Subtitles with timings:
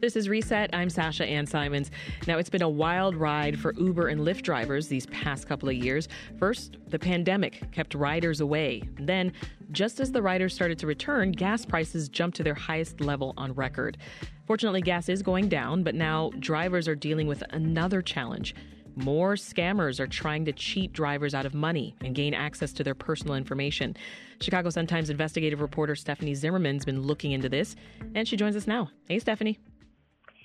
[0.00, 0.70] This is Reset.
[0.74, 1.90] I'm Sasha Ann Simons.
[2.26, 5.74] Now, it's been a wild ride for Uber and Lyft drivers these past couple of
[5.74, 6.08] years.
[6.38, 8.82] First, the pandemic kept riders away.
[8.98, 9.30] Then,
[9.72, 13.52] just as the riders started to return, gas prices jumped to their highest level on
[13.52, 13.98] record.
[14.46, 18.54] Fortunately, gas is going down, but now drivers are dealing with another challenge.
[18.96, 22.94] More scammers are trying to cheat drivers out of money and gain access to their
[22.94, 23.94] personal information.
[24.40, 27.76] Chicago Sun-Times investigative reporter Stephanie Zimmerman's been looking into this,
[28.14, 28.90] and she joins us now.
[29.06, 29.58] Hey, Stephanie.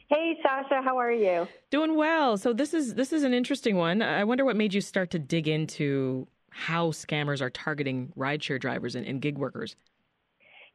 [0.07, 1.47] Hey Sasha, how are you?
[1.71, 2.37] Doing well.
[2.37, 4.01] So this is this is an interesting one.
[4.01, 8.95] I wonder what made you start to dig into how scammers are targeting rideshare drivers
[8.95, 9.75] and, and gig workers.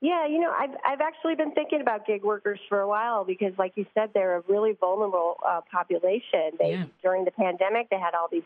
[0.00, 3.52] Yeah, you know, I've I've actually been thinking about gig workers for a while because,
[3.58, 6.52] like you said, they're a really vulnerable uh, population.
[6.58, 6.84] They Yeah.
[7.02, 8.42] during the pandemic they had all these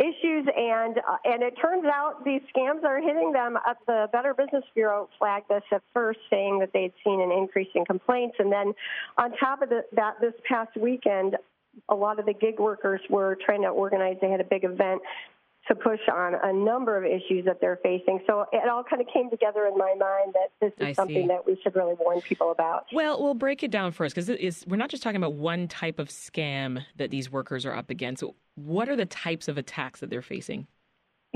[0.00, 3.56] issues, and uh, and it turns out these scams are hitting them.
[3.56, 7.68] Uh, the Better Business Bureau flagged this at first, saying that they'd seen an increase
[7.74, 8.72] in complaints, and then
[9.18, 11.36] on top of the, that, this past weekend,
[11.88, 14.16] a lot of the gig workers were trying to organize.
[14.20, 15.02] They had a big event
[15.70, 18.20] to push on a number of issues that they're facing.
[18.26, 21.22] So it all kind of came together in my mind that this is I something
[21.22, 21.28] see.
[21.28, 22.86] that we should really warn people about.
[22.92, 26.00] Well, we'll break it down for us because we're not just talking about one type
[26.00, 28.24] of scam that these workers are up against.
[28.56, 30.66] What are the types of attacks that they're facing?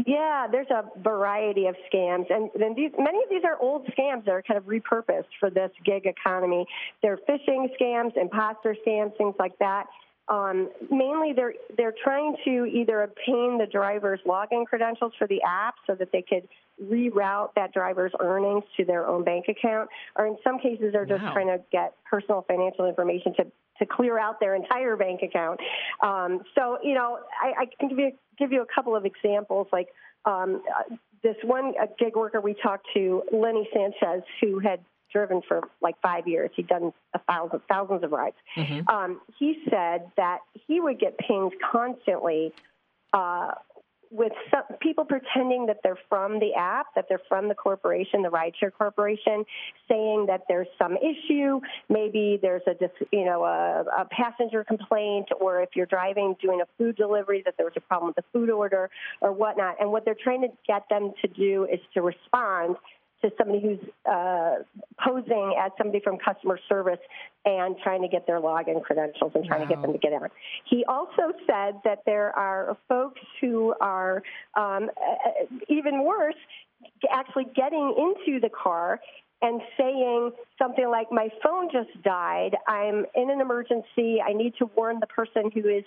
[0.04, 4.24] Yeah, there's a variety of scams, and, and these, many of these are old scams
[4.24, 6.66] that are kind of repurposed for this gig economy.
[7.00, 9.84] They're phishing scams, imposter scams, things like that.
[10.28, 15.74] Um, mainly, they're they're trying to either obtain the driver's login credentials for the app
[15.86, 16.48] so that they could
[16.82, 21.22] reroute that driver's earnings to their own bank account, or in some cases, they're just
[21.24, 21.32] Wow.
[21.34, 23.46] trying to get personal financial information to
[23.78, 25.60] to clear out their entire bank account.
[26.00, 29.66] Um, so, you know, I, I can give you give you a couple of examples.
[29.72, 29.88] Like
[30.24, 34.80] um, uh, this one gig worker we talked to, Lenny Sanchez, who had
[35.14, 36.50] driven for like five years.
[36.54, 38.36] He'd done a thousand thousands of rides.
[38.56, 38.90] Mhm.
[38.90, 42.52] Um, he said that he would get pinged constantly.
[43.12, 43.52] Uh,
[44.14, 48.28] with some people pretending that they're from the app, that they're from the corporation, the
[48.28, 49.44] rideshare corporation,
[49.88, 51.60] saying that there's some issue.
[51.88, 52.76] Maybe there's a
[53.10, 57.56] you know a, a passenger complaint, or if you're driving doing a food delivery, that
[57.56, 58.88] there was a problem with the food order
[59.20, 59.76] or whatnot.
[59.80, 62.76] And what they're trying to get them to do is to respond
[63.24, 64.56] to somebody who's uh,
[65.02, 66.98] posing as somebody from customer service
[67.44, 70.30] and trying to get their login credentials and trying to get them to get out.
[70.68, 74.22] He also said that there are folks who are
[74.54, 74.90] um,
[75.68, 76.34] even worse,
[77.10, 79.00] actually getting into the car
[79.42, 82.56] and saying something like, "My phone just died.
[82.68, 84.22] I'm in an emergency.
[84.26, 85.84] I need to warn the person who is."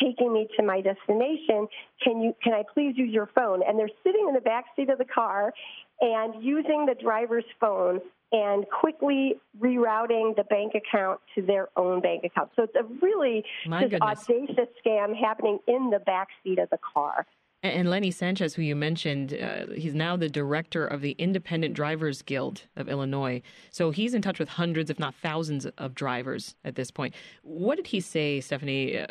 [0.00, 1.66] taking me to my destination
[2.02, 4.88] can you can i please use your phone and they're sitting in the back seat
[4.88, 5.52] of the car
[6.00, 8.00] and using the driver's phone
[8.32, 13.44] and quickly rerouting the bank account to their own bank account so it's a really
[13.72, 17.26] audacious scam happening in the back seat of the car
[17.62, 21.74] And, and Lenny Sanchez, who you mentioned, uh, he's now the director of the Independent
[21.74, 23.42] Drivers Guild of Illinois.
[23.70, 27.14] So he's in touch with hundreds, if not thousands, of drivers at this point.
[27.42, 29.06] What did he say, Stephanie, uh,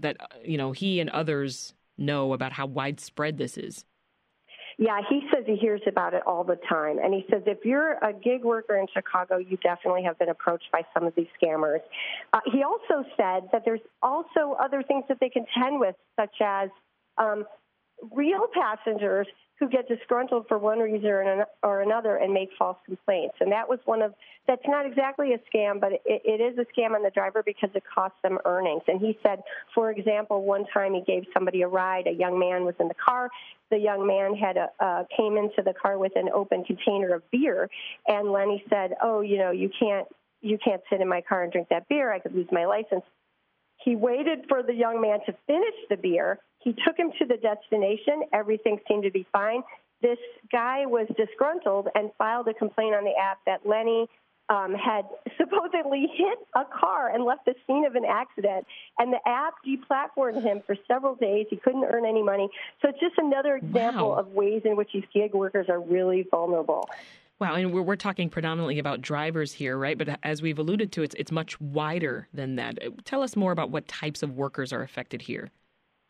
[0.00, 3.84] that uh, you know he and others know about how widespread this is?
[4.78, 6.98] Yeah, he says he hears about it all the time.
[6.98, 10.70] And he says if you're a gig worker in Chicago, you definitely have been approached
[10.70, 11.80] by some of these scammers.
[12.32, 16.68] Uh, he also said that there's also other things that they contend with, such as
[17.16, 17.46] um,
[18.12, 19.26] real passengers
[19.58, 23.36] who get disgruntled for one reason or another and make false complaints.
[23.40, 24.12] And that was one of
[24.46, 27.70] that's not exactly a scam, but it, it is a scam on the driver because
[27.74, 28.82] it costs them earnings.
[28.86, 29.42] And he said,
[29.74, 32.06] for example, one time he gave somebody a ride.
[32.06, 33.30] A young man was in the car.
[33.70, 37.28] The young man had a, uh, came into the car with an open container of
[37.30, 37.68] beer,
[38.06, 40.06] and Lenny said, "Oh, you know, you can't
[40.40, 42.12] you can't sit in my car and drink that beer.
[42.12, 43.04] I could lose my license."
[43.78, 46.38] He waited for the young man to finish the beer.
[46.60, 48.24] He took him to the destination.
[48.32, 49.62] Everything seemed to be fine.
[50.02, 50.18] This
[50.52, 54.08] guy was disgruntled and filed a complaint on the app that Lenny
[54.48, 55.04] um, had
[55.38, 58.66] supposedly hit a car and left the scene of an accident.
[58.98, 61.46] And the app deplatformed him for several days.
[61.50, 62.48] He couldn't earn any money.
[62.82, 64.18] So it's just another example Wow.
[64.18, 66.88] of ways in which these gig workers are really vulnerable.
[67.38, 69.98] Wow, and we're, we're talking predominantly about drivers here, right?
[69.98, 72.78] But as we've alluded to, it's it's much wider than that.
[72.82, 75.50] Uh, Tell us more about what types of workers are affected here.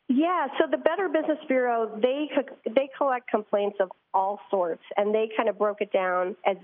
[0.08, 2.30] Yeah, so the Better Business Bureau they
[2.72, 6.56] they collect complaints of all sorts, and they kind of broke it down as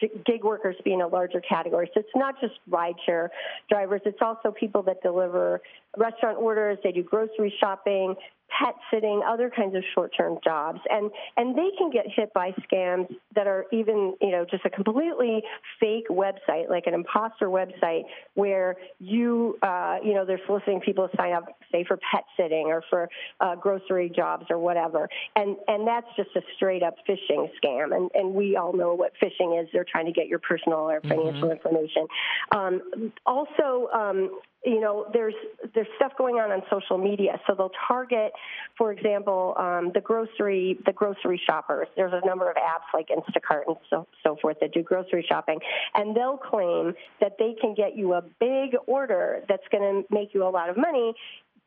[0.00, 1.90] gig workers being a larger category.
[1.94, 3.28] So it's not just rideshare
[3.68, 5.60] drivers, it's also people that deliver
[5.96, 8.14] restaurant orders, they do grocery shopping,
[8.48, 13.06] pet sitting, other kinds of short-term jobs, and and they can get hit by scams
[13.34, 15.42] that are even you know just a completely
[15.80, 18.02] fake website, like an imposter website,
[18.34, 22.66] where you uh, you know they're soliciting people to sign up, say for pet sitting
[22.66, 23.08] or for
[23.40, 28.10] uh, grocery jobs or whatever, and and that's just a straight up phishing scam, and
[28.14, 29.68] and we all know what phishing is.
[29.72, 31.50] They're trying to get your personal or financial mm-hmm.
[31.50, 32.06] information.
[32.52, 35.34] Um, also, um, you know, there's
[35.74, 37.40] there's stuff going on on social media.
[37.46, 38.32] So they'll target,
[38.76, 41.86] for example, um, the grocery the grocery shoppers.
[41.96, 45.60] There's a number of apps like Instacart and so so forth that do grocery shopping,
[45.94, 50.34] and they'll claim that they can get you a big order that's going to make
[50.34, 51.14] you a lot of money.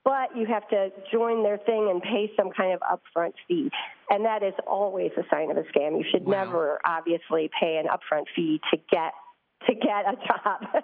[0.03, 3.69] But you have to join their thing and pay some kind of upfront fee.
[4.09, 5.97] And that is always a sign of a scam.
[5.97, 6.45] You should wow.
[6.45, 9.13] never, obviously, pay an upfront fee to get
[9.67, 10.61] to get a job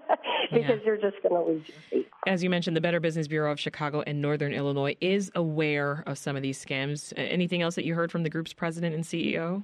[0.52, 0.86] because yeah.
[0.86, 2.10] you're just going to lose your seat.
[2.28, 6.18] As you mentioned, the Better Business Bureau of Chicago and Northern Illinois is aware of
[6.18, 7.14] some of these scams.
[7.16, 9.64] Anything else that you heard from the group's president and CEO?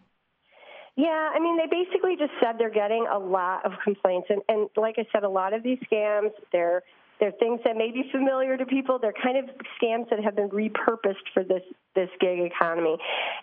[0.95, 4.69] Yeah, I mean, they basically just said they're getting a lot of complaints, and, and
[4.75, 6.83] like I said, a lot of these scams, they're
[7.19, 8.97] they're things that may be familiar to people.
[8.99, 9.45] They're kind of
[9.79, 11.61] scams that have been repurposed for this
[11.95, 12.97] this gig economy,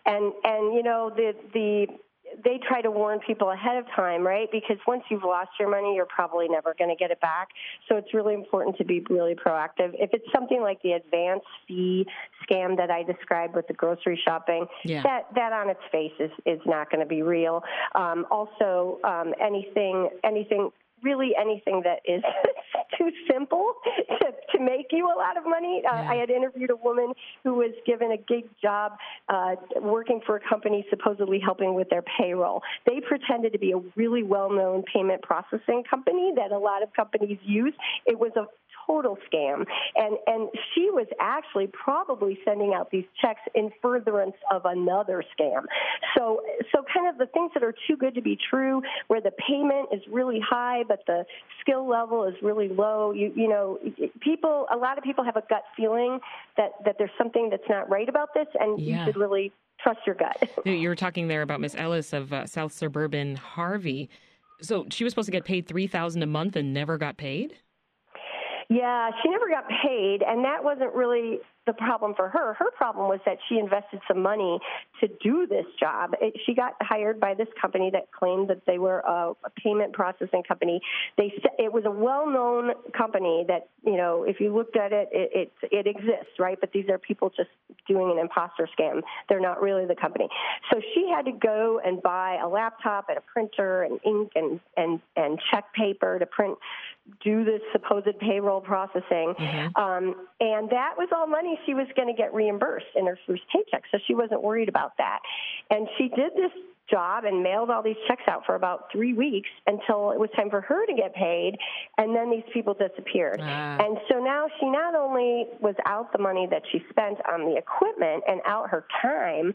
[0.04, 1.86] and and you know the the
[2.44, 4.48] they try to warn people ahead of time, right?
[4.50, 7.48] Because once you've lost your money, you're probably never going to get it back.
[7.88, 9.94] So it's really important to be really proactive.
[9.94, 12.06] If it's something like the advance fee
[12.48, 15.02] scam that I described with the grocery shopping, yeah.
[15.02, 17.62] that that on its face is is not going to be real.
[17.94, 20.70] Um, also, um, anything anything
[21.02, 22.22] really anything that is
[22.98, 25.82] too simple to, to make you a lot of money.
[25.88, 27.12] Uh, I had interviewed a woman
[27.44, 28.92] who was given a gig job
[29.28, 32.62] uh, working for a company supposedly helping with their payroll.
[32.86, 36.92] They pretended to be a really well known payment processing company that a lot of
[36.94, 37.74] companies use.
[38.06, 38.46] It was a
[38.88, 39.64] total scam.
[39.96, 45.62] And and she was actually probably sending out these checks in furtherance of another scam.
[46.16, 46.40] So
[46.72, 49.88] so kind of the things that are too good to be true, where the payment
[49.92, 51.24] is really high but the
[51.60, 53.12] skill level is really low.
[53.12, 53.78] You you know
[54.20, 56.20] people a lot of people have a gut feeling
[56.56, 59.00] that that there's something that's not right about this, and yeah.
[59.00, 60.48] you should really trust your gut.
[60.64, 64.08] you were talking there about Miss Ellis of uh, South Suburban Harvey.
[64.60, 67.54] So she was supposed to get paid three thousand a month and never got paid.
[68.68, 71.38] Yeah, she never got paid, and that wasn't really
[71.68, 72.54] the problem for her.
[72.54, 74.58] Her problem was that she invested some money
[75.00, 76.14] to do this job.
[76.20, 79.92] It, she got hired by this company that claimed that they were a, a payment
[79.92, 80.80] processing company.
[81.18, 85.52] They it was a well-known company that you know if you looked at it, it,
[85.62, 86.58] it, it exists, right?
[86.58, 87.50] But these are people just
[87.86, 89.02] doing an imposter scam.
[89.28, 90.28] They're not really the company.
[90.72, 94.58] So she had to go and buy a laptop and a printer and ink and
[94.78, 96.56] and and check paper to print
[97.22, 99.34] do this supposed payroll processing.
[99.38, 99.80] Mm-hmm.
[99.80, 103.42] Um, and that was all money she was going to get reimbursed in her first
[103.52, 103.84] paycheck.
[103.90, 105.20] So she wasn't worried about that.
[105.70, 106.52] And she did this
[106.90, 110.50] job and mailed all these checks out for about three weeks until it was time
[110.50, 111.56] for her to get paid.
[111.98, 113.40] And then these people disappeared.
[113.42, 113.78] Ah.
[113.78, 117.56] And so now she not only was out the money that she spent on the
[117.56, 119.54] equipment and out her time,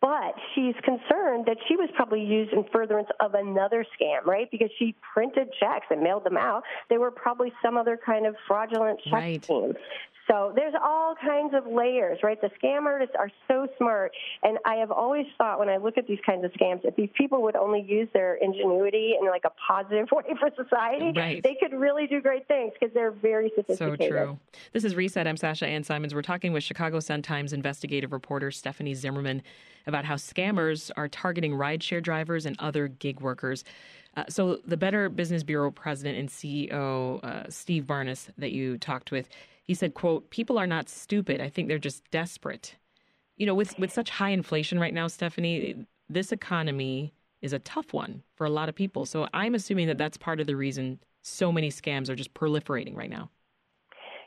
[0.00, 4.50] but she's concerned that she was probably used in furtherance of another scam, right?
[4.50, 6.62] Because she printed checks and mailed them out.
[6.88, 9.44] They were probably some other kind of fraudulent check right.
[9.44, 9.74] scheme.
[10.30, 12.40] So there's all kinds of layers, right?
[12.40, 14.12] The scam artists are so smart.
[14.44, 17.08] And I have always thought when I look at these kinds of scams, if these
[17.18, 21.42] people would only use their ingenuity in like a positive way for society, right.
[21.42, 24.00] they could really do great things because they're very sophisticated.
[24.00, 24.38] So true.
[24.72, 25.26] This is Reset.
[25.26, 26.14] I'm Sasha Ann Simons.
[26.14, 29.42] We're talking with Chicago Sun-Times investigative reporter Stephanie Zimmerman
[29.86, 33.64] about how scammers are targeting rideshare drivers and other gig workers.
[34.16, 39.12] Uh, so, the Better Business Bureau president and CEO, uh, Steve Barnes, that you talked
[39.12, 39.28] with,
[39.62, 41.40] he said, quote, people are not stupid.
[41.40, 42.76] I think they're just desperate.
[43.36, 47.92] You know, with, with such high inflation right now, Stephanie, this economy is a tough
[47.92, 49.06] one for a lot of people.
[49.06, 52.96] So I'm assuming that that's part of the reason so many scams are just proliferating
[52.96, 53.30] right now.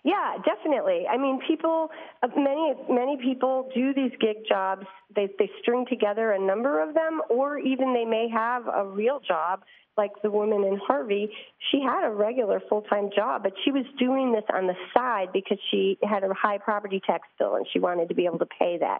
[0.04, 1.06] Yeah, definitely.
[1.10, 1.90] I mean, people,
[2.36, 4.86] many many people do these gig jobs.
[5.16, 9.22] They they string together a number of them, or even they may have a real
[9.25, 9.63] job
[9.98, 11.30] like the woman in Harvey,
[11.72, 15.28] she had a regular full time job, but she was doing this on the side
[15.32, 18.48] because she had a high property tax bill and she wanted to be able to
[18.48, 19.00] pay that.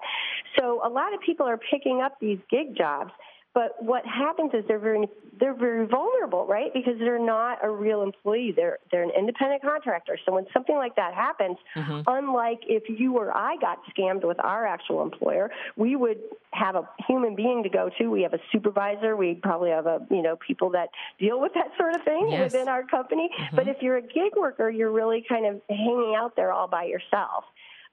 [0.58, 3.12] So a lot of people are picking up these gig jobs
[3.54, 5.08] But what happens is they're very
[5.40, 6.74] they're very vulnerable, right?
[6.74, 8.52] Because they're not a real employee.
[8.56, 10.18] They're they're an independent contractor.
[10.26, 12.02] So when something like that happens, mm-hmm.
[12.08, 16.18] unlike if you or I got scammed with our actual employer, we would
[16.52, 18.08] have a human being to go to.
[18.08, 19.16] We have a supervisor.
[19.16, 22.52] We probably have a you know people that deal with that sort of thing yes.
[22.52, 23.30] within our company.
[23.40, 23.56] Mm-hmm.
[23.56, 26.86] But if you're a gig worker, you're really kind of hanging out there all by
[26.86, 27.44] yourself.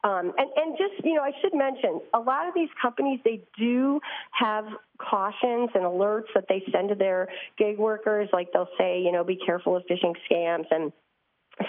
[0.03, 3.43] Um, and, and just, you know, I should mention, a lot of these companies, they
[3.59, 4.01] do
[4.33, 4.65] have
[4.99, 7.29] cautions and alerts that they send to their
[7.59, 8.29] gig workers.
[8.33, 10.93] Like they'll say, you know, be careful of phishing scams and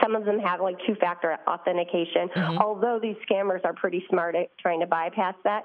[0.02, 2.58] some of them have like two factor authentication, mm-hmm.
[2.58, 5.64] although these scammers are pretty smart at trying to bypass that.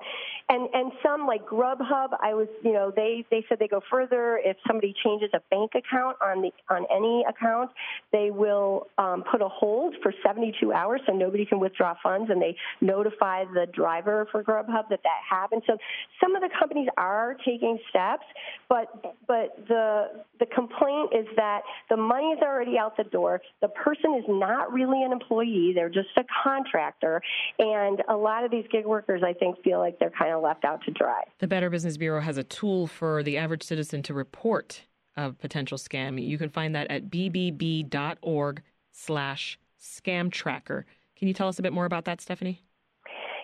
[0.49, 4.41] And and some like Grubhub, I was you know they they said they go further.
[4.45, 7.71] If somebody changes a bank account on the on any account,
[8.13, 12.41] they will um, put a hold for 72 hours so nobody can withdraw funds, and
[12.41, 15.63] they notify the driver for Grubhub that that happened.
[15.67, 15.77] So
[16.21, 18.25] some of the companies are taking steps,
[18.69, 23.41] but but the the complaint is that the money is already out the door.
[23.61, 27.21] The person is not really an employee, they're just a contractor.
[27.59, 30.65] And a lot of these gig workers, I think, feel like they're kind of left
[30.65, 31.23] out to dry.
[31.39, 34.83] The Better Business Bureau has a tool for the average citizen to report
[35.17, 36.25] a potential scam.
[36.25, 40.87] You can find that at bbb.org slash scam tracker.
[41.17, 42.66] Can you tell us a bit more about that, Stephanie?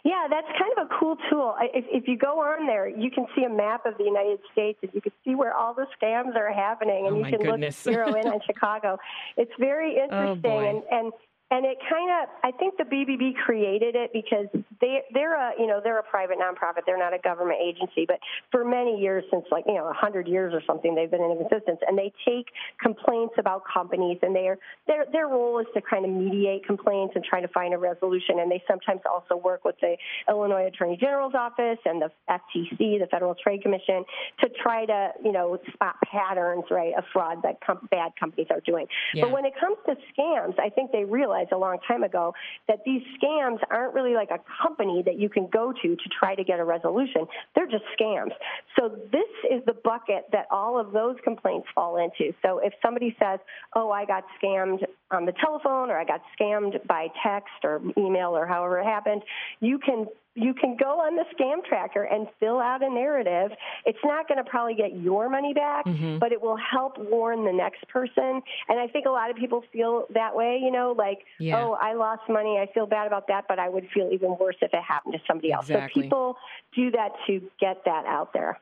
[0.04, 1.54] Yeah, that's kind of a cool tool.
[1.60, 4.78] If, if you go on there, you can see a map of the United States
[4.82, 7.86] and you can see where all the scams are happening, and oh you can goodness.
[7.86, 8.98] look zero in on Chicago.
[9.36, 11.12] It's very oh, interesting, oh and and
[11.52, 14.46] and it kind of i think the bbb created it because
[14.82, 18.18] they they're a you know they're a private nonprofit they're not a government agency but
[18.50, 21.38] for many years since like you know a hundred years or something they've been in
[21.40, 22.46] existence and they take
[22.82, 27.24] complaints about companies and their their their role is to kind of mediate complaints and
[27.24, 29.96] try to find a resolution and they sometimes also work with the
[30.28, 34.04] illinois attorney general's office and the ftc the federal trade commission
[34.40, 38.60] to try to you know spot patterns right of fraud that com- bad companies are
[38.66, 39.22] doing yeah.
[39.22, 42.34] but when it comes to scams i think they realized a long time ago
[42.66, 44.40] that these scams aren't really like a
[44.72, 47.26] company that you can go to to try to get a resolution.
[47.54, 48.32] They're just scams.
[48.78, 52.32] So this is the bucket that all of those complaints fall into.
[52.42, 53.40] So if somebody says,
[53.74, 58.36] "Oh, I got scammed on the telephone or I got scammed by text or email
[58.36, 59.22] or however it happened,"
[59.60, 63.56] you can you can go on the scam tracker and fill out a narrative.
[63.84, 66.18] It's not going to probably get your money back, mm-hmm.
[66.18, 68.40] but it will help warn the next person.
[68.68, 71.62] And I think a lot of people feel that way, you know, like, yeah.
[71.62, 72.58] oh, I lost money.
[72.58, 75.20] I feel bad about that, but I would feel even worse if it happened to
[75.26, 75.66] somebody else.
[75.66, 76.02] Exactly.
[76.02, 76.36] So people
[76.74, 78.58] do that to get that out there.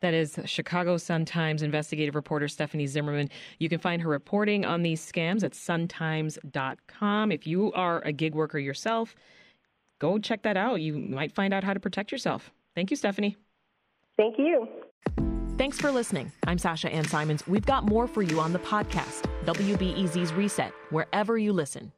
[0.00, 3.30] That is Chicago Sun-Times investigative reporter Stephanie Zimmerman.
[3.58, 7.30] You can find her reporting on these scams at suntimes.com.
[7.30, 9.14] If you are a gig worker yourself,
[10.02, 10.80] go check that out.
[10.80, 12.50] You might find out how to protect yourself.
[12.74, 13.36] Thank you, Stephanie.
[14.18, 14.66] Thank you.
[15.56, 16.32] Thanks for listening.
[16.46, 17.46] I'm Sasha Ann Simons.
[17.46, 21.92] We've got more for you on the podcast, WBEZ's Reset, wherever you listen.